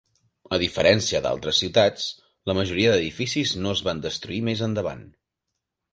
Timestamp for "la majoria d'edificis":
2.53-3.53